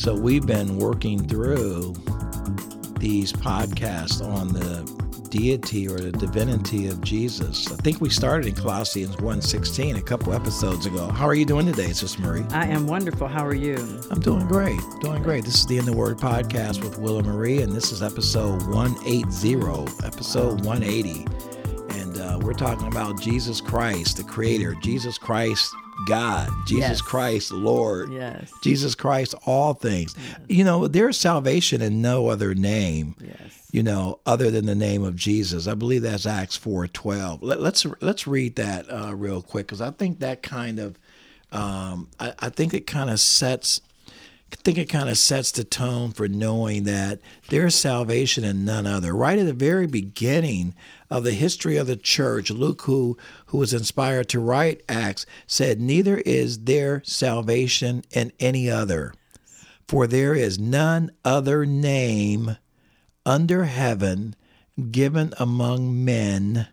[0.00, 1.92] So we've been working through
[2.98, 7.70] these podcasts on the deity or the divinity of Jesus.
[7.70, 11.10] I think we started in Colossians 1:16 a couple episodes ago.
[11.10, 12.46] How are you doing today, Sister Marie?
[12.48, 13.28] I am wonderful.
[13.28, 13.76] How are you?
[14.10, 14.80] I'm doing great.
[15.02, 15.44] Doing great.
[15.44, 19.52] This is the In the Word podcast with Willa Marie, and this is episode 180.
[20.02, 21.26] Episode 180.
[22.00, 25.74] And uh, we're talking about Jesus Christ, the Creator, Jesus Christ,
[26.06, 27.00] God, Jesus Yes.
[27.00, 28.50] Christ, Lord, Yes.
[28.62, 30.14] Jesus Christ, all things.
[30.48, 33.36] You know, there's salvation in no other name Yes.
[33.72, 35.66] you know, other than the name of Jesus.
[35.66, 37.42] I believe that's Acts four twelve.
[37.42, 40.98] Let, let's let's read that uh, real quick because I think that kind of,
[41.52, 43.80] um, I, I think it kind of sets.
[44.52, 48.86] I think it kind of sets the tone for knowing that there's salvation in none
[48.86, 49.14] other.
[49.14, 50.74] Right at the very beginning
[51.08, 55.80] of the history of the church, Luke, who who was inspired to write Acts, said,
[55.80, 59.14] "Neither is there salvation in any other,
[59.86, 62.56] for there is none other name."
[63.26, 64.34] under heaven
[64.90, 66.68] given among men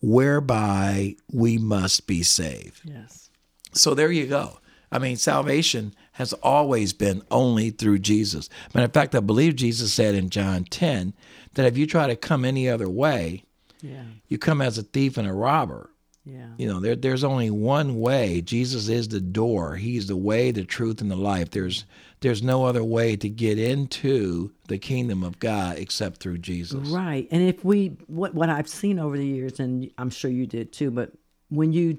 [0.00, 2.80] whereby we must be saved.
[2.84, 3.30] Yes.
[3.72, 4.58] So there you go.
[4.92, 8.48] I mean, salvation has always been only through Jesus.
[8.74, 11.14] Matter of fact, I believe Jesus said in John 10
[11.54, 13.44] that if you try to come any other way,
[13.80, 14.04] Yeah.
[14.28, 15.90] you come as a thief and a robber.
[16.24, 16.50] Yeah.
[16.56, 18.40] You know, there, there's only one way.
[18.42, 19.74] Jesus is the door.
[19.74, 21.50] He's the way, the truth, and the life.
[21.50, 21.84] There's
[22.20, 26.88] there's no other way to get into the kingdom of God except through Jesus.
[26.90, 27.26] Right.
[27.32, 30.72] And if we what what I've seen over the years, and I'm sure you did
[30.72, 31.10] too, but
[31.48, 31.98] when you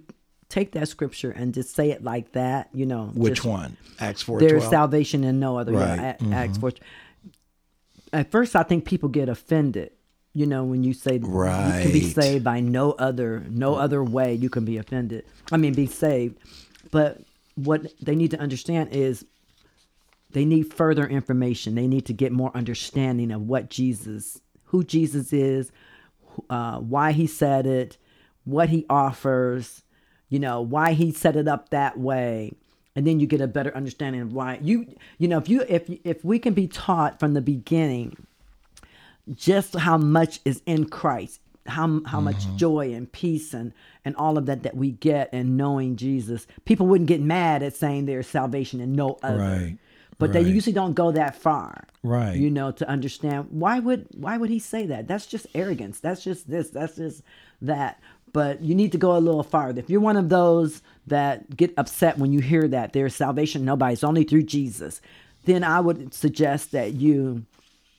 [0.54, 3.76] take that scripture and just say it like that, you know, Which just, one?
[4.00, 4.70] Acts four There's twelve.
[4.72, 5.72] salvation in no other.
[5.74, 6.16] Right.
[6.22, 6.72] Yeah, A- Acts four.
[8.12, 9.92] At first, I think people get offended.
[10.36, 14.04] You know, when you say that you can be saved by no other no other
[14.04, 15.26] way, you can be offended.
[15.52, 16.38] I mean, be saved.
[16.92, 17.22] But
[17.56, 19.26] what they need to understand is
[20.32, 21.76] they need further information.
[21.76, 25.72] They need to get more understanding of what Jesus, who Jesus is,
[26.50, 27.98] uh, why he said it,
[28.44, 29.84] what he offers,
[30.30, 32.54] you know, why he set it up that way.
[32.96, 34.86] And then you get a better understanding of why you,
[35.18, 38.16] you know, if you, if, if we can be taught from the beginning
[39.36, 42.58] just how much is in Christ, how how much Mm-hmm.
[42.58, 43.72] joy and peace and
[44.04, 46.46] and all of that that we get in knowing Jesus.
[46.66, 49.38] People wouldn't get mad at saying there's salvation in no other.
[49.40, 49.78] Right,
[50.20, 51.86] But they usually don't go that far.
[52.04, 52.36] Right.
[52.36, 55.08] You know, to understand why would why would he say that?
[55.08, 56.00] That's just arrogance.
[56.00, 56.70] That's just this.
[56.70, 57.24] That's just
[57.62, 58.00] that.
[58.34, 59.80] But you need to go a little farther.
[59.80, 64.04] If you're one of those that get upset when you hear that there's salvation, nobody's
[64.04, 65.02] only through Jesus,
[65.46, 67.46] then I would suggest that you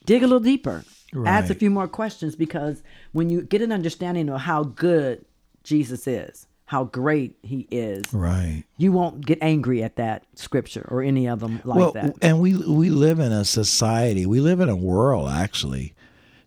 [0.05, 0.84] dig a little deeper.
[1.25, 5.25] Ask a few more questions because when you get an understanding of how good
[5.62, 8.65] Jesus is, how great he is, Right.
[8.78, 12.16] you won't get angry at that scripture or any of them like well, that.
[12.21, 15.95] and we we live in a society, we live in a world actually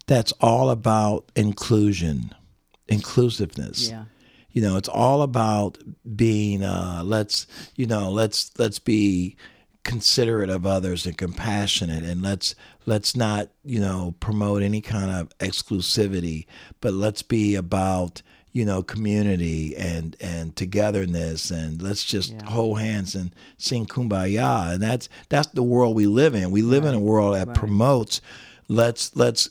[0.08, 2.34] that's all about inclusion,
[2.88, 3.90] inclusiveness.
[3.90, 4.06] Yeah.
[4.52, 5.78] You know, it's all about
[6.16, 9.36] being uh let's, you know, let's let's be
[9.84, 12.56] considerate of others and compassionate and let's
[12.86, 16.46] let's not, you know, promote any kind of exclusivity,
[16.81, 18.22] but let's be about
[18.53, 22.46] you know community and and togetherness and let's just Yeah.
[22.46, 26.84] hold hands and sing kumbaya and that's that's the world we live in we live
[26.86, 28.19] in a world that promotes
[28.67, 29.50] let's let's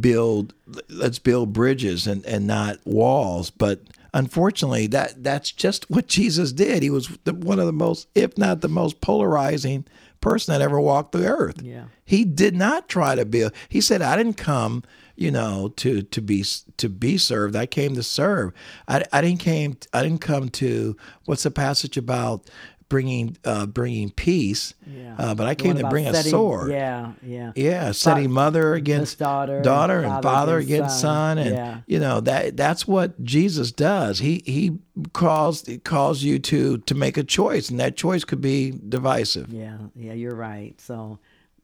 [0.00, 0.54] build
[0.88, 3.50] let's build bridges and and not walls.
[3.50, 3.80] But
[4.14, 6.82] unfortunately that that's just what jesus did.
[6.82, 9.84] He was the, one of the most if not the most polarizing
[10.20, 11.62] person that ever walked the earth.
[11.62, 11.84] Yeah.
[12.04, 13.52] he did not try to build.
[13.68, 14.82] He said i didn't come
[15.16, 16.44] you know to to be
[16.76, 17.56] to be served.
[17.56, 18.52] I came to serve.
[18.88, 20.96] I, I didn't came i didn't come to
[21.26, 22.48] what's the passage about
[22.88, 25.16] bringing uh bringing peace Yeah.
[25.18, 27.52] uh, but i came to bring a sword Yeah, yeah.
[27.56, 31.36] yeah, setting mother against daughter, daughter and and father against against son.
[31.36, 31.80] son, and Yeah.
[31.86, 34.20] you know that that's what Jesus does.
[34.20, 34.78] He he
[35.12, 39.52] calls he calls you to to make a choice, and that choice could be divisive.
[39.52, 40.80] Yeah, yeah, you're right.
[40.80, 41.18] So,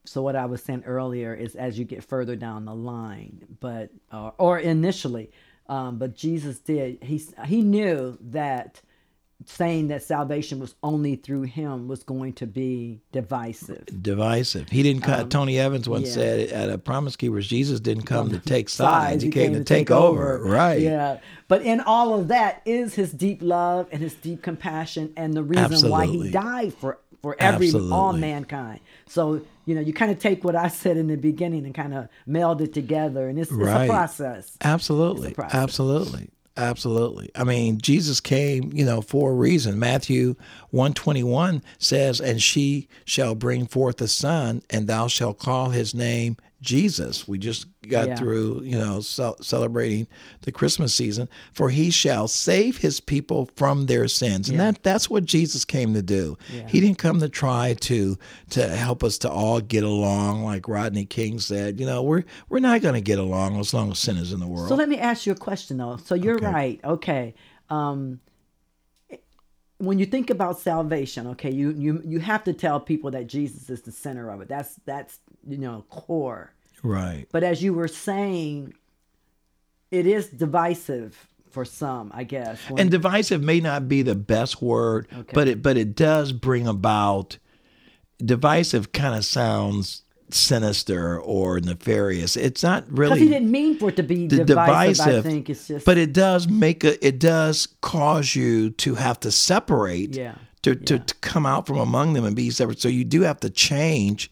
[0.04, 3.90] so what I was saying earlier is as you get further down the line, but
[4.12, 5.30] or, or initially,
[5.68, 6.98] um, but Jesus did.
[7.02, 8.80] He he knew that
[9.46, 13.84] saying that salvation was only through him was going to be divisive.
[14.02, 14.68] Divisive.
[14.68, 15.02] He didn't.
[15.02, 16.14] come um, Tony Evans once yeah.
[16.14, 18.92] said at a Promise Keepers, Jesus didn't come to take sides.
[18.92, 20.42] Sides, He, came, to take, over.
[20.42, 20.80] Right.
[20.80, 21.18] Yeah.
[21.48, 25.42] But in all of that is his deep love and his deep compassion and the
[25.42, 28.80] reason why he died for for every all mankind.
[29.06, 31.94] So, you know, you kind of take what I said in the beginning and kind
[31.94, 34.56] of meld it together and it's, it's a process.
[34.60, 35.32] Absolutely.
[35.32, 35.54] process.
[35.54, 36.30] Absolutely.
[36.56, 37.30] Absolutely.
[37.34, 39.78] I mean, Jesus came, you know, for a reason.
[39.78, 40.34] Matthew
[40.70, 46.36] 121 says, "And she shall bring forth a son, and thou shalt call his name
[46.62, 48.16] Jesus." We just got Yeah.
[48.16, 50.06] through, you know, ce- celebrating
[50.42, 54.48] the Christmas season, for he shall save his people from their sins.
[54.48, 56.38] And that that's what Jesus came to do.
[56.54, 56.68] Yeah.
[56.68, 58.16] He didn't come to try to
[58.50, 61.80] to help us to all get along like Rodney King said.
[61.80, 64.40] You know, we're we're not going to get along as long as sin is in
[64.40, 64.68] the world.
[64.68, 65.98] So let me ask you a question though.
[66.04, 66.46] So you're Okay.
[66.46, 66.80] right.
[66.84, 67.34] Okay.
[67.68, 68.20] Um,
[69.82, 73.68] when you think about salvation, okay, you you you have to tell people that Jesus
[73.68, 74.48] is the center of it.
[74.48, 76.52] That's that's you know core.
[76.84, 77.26] right.
[77.32, 78.74] But as you were saying,
[79.90, 82.58] it is divisive for some, I guess.
[82.70, 85.32] when- and divisive may not be the best word, Okay.
[85.34, 87.38] but it but it does bring about
[88.24, 90.02] divisive kind of sounds
[90.34, 92.36] sinister or nefarious.
[92.36, 95.50] It's not really because he didn't mean for it to be the divisive, I think
[95.50, 95.84] it's just.
[95.86, 100.34] but it does make a it does cause you to have to separate Yeah.
[100.62, 102.80] to, to, to come out from among them and be separate.
[102.80, 104.30] So you do have to change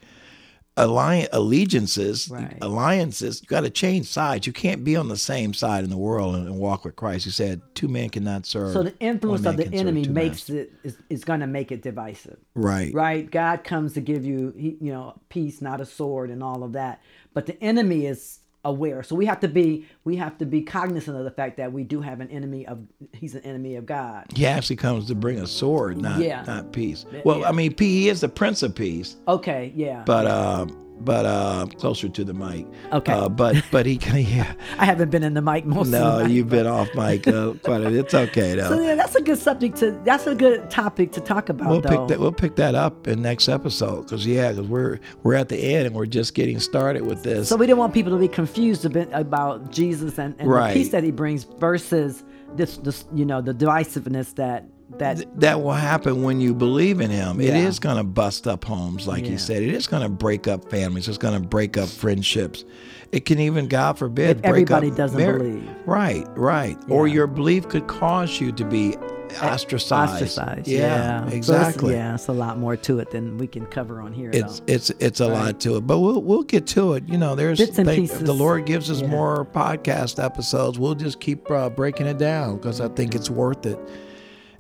[0.85, 2.57] alliance allegiances, Right.
[2.61, 3.41] alliances.
[3.43, 4.47] You got to change sides.
[4.47, 7.27] You can't be on the same side in the world and, and walk with Christ.
[7.27, 8.73] You said two men cannot serve.
[8.73, 10.57] so the influence of the enemy makes masters.
[10.57, 12.39] it is, is going to make it divisive.
[12.55, 12.93] right.
[12.93, 13.31] right?
[13.31, 17.01] God comes to give you, you know, peace, not a sword, and all of that.
[17.33, 21.17] But the enemy is aware, so we have to be we have to be cognizant
[21.17, 22.79] of the fact that we do have an enemy of
[23.13, 24.27] he's an enemy of God.
[24.35, 26.43] He actually comes to bring a sword, not Yeah.
[26.47, 27.07] not peace.
[27.25, 27.49] Well, yeah.
[27.49, 30.03] I mean, he is the Prince of Peace, Okay, yeah.
[30.05, 30.67] but uh,
[31.01, 32.67] but uh, closer to the mic.
[32.93, 33.13] Okay.
[33.13, 34.53] Uh, but but he can yeah.
[34.79, 37.81] I haven't been in the mic most of No, you've been off mic uh, quite
[37.81, 37.95] a bit.
[37.95, 38.81] It's okay So though.
[38.83, 39.93] yeah, that's a good subject to.
[40.05, 41.71] That's a good topic to talk about.
[41.71, 41.89] We'll though.
[41.89, 42.21] pick that.
[42.21, 45.87] We'll pick that up in next episode because yeah, because we're we're at the end
[45.87, 47.49] and we're just getting started with this.
[47.49, 50.73] So we don't want people to be confused a bit about Jesus and, and Right.
[50.75, 52.25] the peace that he brings versus
[52.57, 54.65] this, this, you know, the divisiveness that
[54.99, 57.41] that that will happen when you believe in him.
[57.41, 57.67] It Yeah.
[57.69, 59.31] is going to bust up homes, like Yeah.
[59.33, 59.63] he said.
[59.63, 61.09] It is going to break up families.
[61.09, 62.65] It's going to break up friendships.
[63.13, 65.69] It can even, God forbid, If break everybody up doesn't mar- believe.
[65.87, 66.77] Right, right.
[66.89, 68.97] Or your belief could cause you to be
[69.43, 70.13] ostracized.
[70.15, 70.69] ostracized.
[70.69, 71.95] Yeah, Yeah, So it's- exactly.
[71.95, 74.31] yeah, it's a lot more to it than we can cover on here.
[74.33, 74.65] It's though.
[74.75, 77.05] it's it's a lot to it, but we'll we'll get to it.
[77.09, 78.21] You know, there's Bits and if pieces.
[78.21, 79.09] the Lord gives us Yeah.
[79.09, 80.79] more podcast episodes.
[80.79, 83.79] We'll just keep uh, breaking it down because I think it's worth it.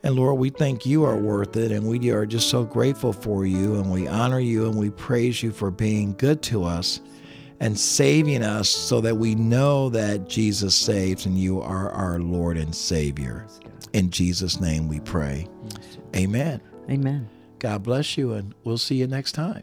[0.02, 3.44] And Lord, we think you are worth it, and we are just so grateful for
[3.44, 7.00] you, and we honor you, and we praise you for being good to us
[7.61, 12.56] and saving us, so that we know that Jesus saves, and you are our Lord
[12.56, 13.47] and Savior.
[13.93, 15.47] In Jesus' name, we pray.
[16.17, 16.62] Amen.
[16.88, 17.29] Amen.
[17.58, 19.62] God bless you, and we'll see you next time.